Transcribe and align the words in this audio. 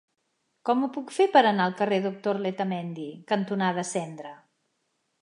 Com 0.69 0.79
ho 0.85 0.89
puc 0.95 1.13
fer 1.17 1.27
per 1.35 1.43
anar 1.51 1.67
al 1.69 1.77
carrer 1.83 2.01
Doctor 2.07 2.41
Letamendi 2.49 3.09
cantonada 3.35 3.89
Cendra? 3.95 4.37